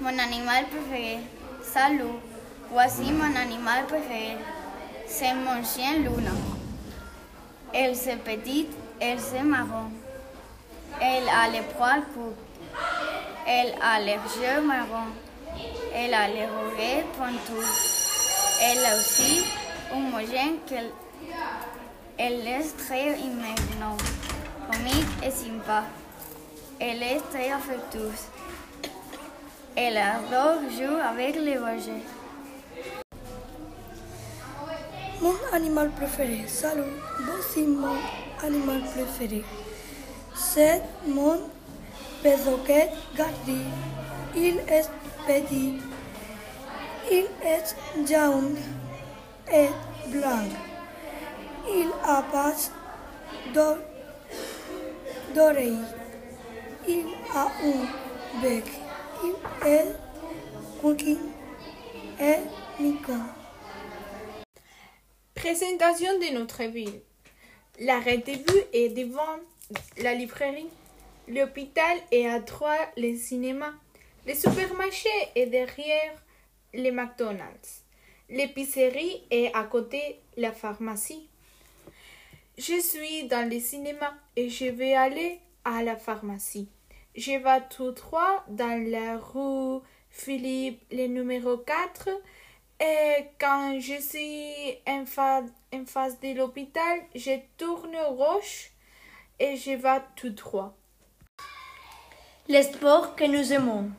Mon 0.00 0.18
animal 0.18 0.64
préféré. 0.68 1.18
Salut. 1.62 2.16
Voici 2.70 3.12
mon 3.12 3.36
animal 3.36 3.84
préféré. 3.86 4.38
C'est 5.06 5.34
mon 5.34 5.62
chien 5.62 5.98
Luna. 5.98 6.30
Elle 7.74 7.92
est 7.92 8.16
petite, 8.16 8.72
elle 8.98 9.18
est 9.18 9.42
marron. 9.42 9.90
Elle 11.02 11.28
a 11.28 11.50
les 11.50 11.60
poils 11.76 12.02
courts. 12.14 12.32
Elle 13.46 13.74
a 13.82 14.00
les 14.00 14.12
yeux 14.12 14.62
marrons. 14.62 15.12
Elle 15.94 16.14
a 16.14 16.28
les 16.28 16.46
oreilles 16.46 17.04
pointues. 17.18 17.68
Elle 18.62 18.84
a 18.86 18.96
aussi 18.96 19.44
homogène 19.92 20.56
qu'elle 20.66 20.90
elle 22.22 22.46
est 22.46 22.76
très 22.76 23.18
immigrante, 23.18 24.02
comique 24.70 25.24
et 25.24 25.30
sympa. 25.30 25.84
Elle 26.78 27.02
est 27.02 27.20
très 27.30 27.50
affectueuse. 27.50 28.28
Elle 29.82 29.96
adore 29.96 30.60
jouer 30.76 31.00
avec 31.00 31.36
les 31.36 31.54
bergers. 31.54 32.04
Mon 35.22 35.34
animal 35.54 35.90
préféré, 35.92 36.44
salut, 36.46 36.92
voici 37.24 37.62
mon 37.62 37.96
animal 38.42 38.82
préféré. 38.92 39.42
C'est 40.34 40.82
mon 41.06 41.40
perroquet 42.22 42.90
gardien. 43.16 43.70
Il 44.36 44.58
est 44.68 44.90
petit. 45.26 45.78
Il 47.10 47.26
est 47.42 47.74
jaune 48.06 48.56
et 49.50 49.68
blanc. 50.08 50.44
Il 51.74 51.88
a 52.06 52.22
pas 52.30 52.52
d'o- 53.54 53.80
d'oreilles. 55.34 55.86
Il 56.86 57.06
a 57.34 57.46
un 57.46 58.42
bec. 58.42 58.79
Est 59.66 59.96
coquin 60.80 61.18
et 62.18 62.36
mignon. 62.80 63.20
Présentation 65.34 66.18
de 66.18 66.32
notre 66.32 66.62
ville. 66.64 67.02
L'arrêt 67.80 68.18
de 68.18 68.32
vue 68.32 68.64
est 68.72 68.88
devant 68.88 69.36
la 69.98 70.14
librairie. 70.14 70.68
L'hôpital 71.28 71.98
est 72.10 72.26
à 72.26 72.40
droite 72.40 72.92
le 72.96 73.14
cinéma. 73.14 73.74
Le 74.26 74.34
supermarché 74.34 75.10
est 75.34 75.46
derrière 75.46 76.14
le 76.72 76.90
McDonald's. 76.90 77.84
L'épicerie 78.30 79.22
est 79.30 79.52
à 79.54 79.64
côté 79.64 80.20
la 80.38 80.52
pharmacie. 80.52 81.28
Je 82.56 82.80
suis 82.80 83.24
dans 83.28 83.48
le 83.50 83.60
cinéma 83.60 84.14
et 84.36 84.48
je 84.48 84.66
vais 84.66 84.94
aller 84.94 85.40
à 85.64 85.82
la 85.82 85.96
pharmacie. 85.96 86.68
Je 87.16 87.32
vais 87.32 87.60
tout 87.68 87.90
droit 87.92 88.44
dans 88.48 88.82
la 88.90 89.16
rue 89.18 89.80
Philippe, 90.10 90.82
le 90.90 91.06
numéro 91.06 91.56
4. 91.58 92.08
Et 92.80 93.26
quand 93.38 93.78
je 93.80 94.00
suis 94.00 94.78
en, 94.86 95.04
fa- 95.04 95.42
en 95.74 95.84
face 95.86 96.18
de 96.20 96.34
l'hôpital, 96.36 97.00
je 97.14 97.32
tourne 97.58 97.96
gauche 98.16 98.70
et 99.38 99.56
je 99.56 99.72
vais 99.72 100.00
tout 100.16 100.30
droit. 100.30 100.74
Les 102.48 102.62
sports 102.62 103.14
que 103.16 103.24
nous 103.24 103.52
aimons. 103.52 103.90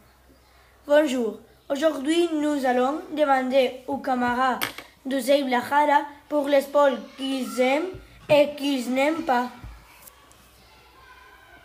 Bonjour. 0.87 1.39
Aujourd'hui, 1.69 2.27
nous 2.33 2.65
allons 2.65 3.01
demander 3.15 3.81
aux 3.87 3.97
camarades 3.99 4.63
de 5.05 5.19
Zeib 5.19 5.47
Lahara 5.47 6.01
pour 6.27 6.47
les 6.47 6.61
sports 6.61 6.89
qu'ils 7.17 7.59
aiment 7.61 7.89
et 8.29 8.55
qu'ils 8.55 8.91
n'aiment 8.91 9.23
pas. 9.23 9.49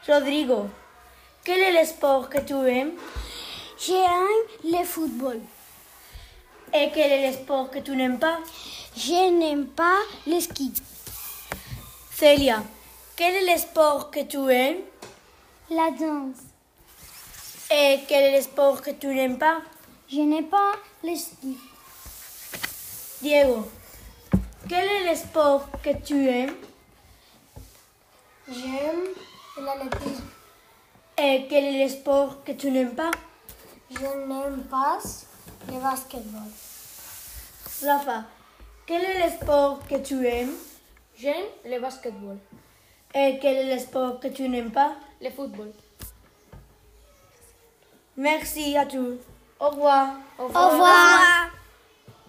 Rodrigo, 0.06 0.66
quel 1.46 1.60
est 1.60 1.80
le 1.80 1.86
sport 1.86 2.28
que 2.28 2.38
tu 2.40 2.54
aimes? 2.54 2.90
J'aime 3.78 4.36
le 4.64 4.84
football. 4.84 5.40
et 6.74 6.90
quel 6.92 7.12
est 7.12 7.28
le 7.28 7.32
sport 7.34 7.70
que 7.70 7.78
tu 7.78 7.94
n'aimes 7.94 8.18
pas? 8.18 8.38
Je 8.96 9.30
n'aime 9.38 9.66
pas 9.66 10.00
le 10.26 10.40
ski. 10.40 10.72
Celia, 12.12 12.64
quel 13.14 13.32
est 13.36 13.52
le 13.52 13.58
sport 13.60 14.10
que 14.10 14.24
tu 14.24 14.38
aimes? 14.50 14.82
La 15.70 15.90
danse. 15.92 16.42
et 17.70 18.00
quel 18.08 18.24
est 18.24 18.36
le 18.38 18.42
sport 18.42 18.82
que 18.82 18.90
tu 18.90 19.06
n'aimes 19.06 19.38
pas? 19.38 19.58
Je 20.08 20.20
n'aime 20.20 20.48
pas 20.48 20.72
le 21.04 21.14
ski. 21.14 21.56
Diego, 23.22 23.68
quel 24.68 24.88
est 24.88 25.10
le 25.10 25.16
sport 25.16 25.68
que 25.84 25.90
tu 26.04 26.28
aimes? 26.28 26.56
J'aime 28.48 29.04
l'athlétisme. 29.64 30.25
Et 31.36 31.46
quel 31.48 31.64
est 31.64 31.84
le 31.84 31.90
sport 31.90 32.42
que 32.44 32.52
tu 32.52 32.70
n'aimes 32.70 32.94
pas? 32.94 33.10
Je 33.90 33.98
n'aime 33.98 34.62
pas 34.70 34.98
le 35.68 35.78
basketball. 35.78 36.48
Rafa, 37.84 38.24
quel 38.86 39.04
est 39.04 39.22
le 39.22 39.30
sport 39.32 39.80
que 39.86 39.96
tu 39.96 40.26
aimes? 40.26 40.54
J'aime 41.18 41.44
le 41.66 41.78
basketball, 41.78 42.38
et 43.14 43.38
quel 43.40 43.56
est 43.56 43.74
le 43.74 43.80
sport 43.80 44.18
que 44.18 44.28
tu 44.28 44.48
n'aimes 44.48 44.70
pas? 44.70 44.92
Le 45.20 45.28
football. 45.30 45.72
Merci 48.16 48.74
à 48.78 48.86
tous. 48.86 49.18
Au 49.60 49.68
revoir. 49.68 50.14
Au 50.38 50.46
revoir. 50.46 51.50